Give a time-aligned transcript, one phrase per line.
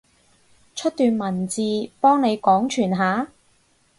[0.73, 1.61] 出段文字，
[1.99, 3.27] 幫你廣傳下？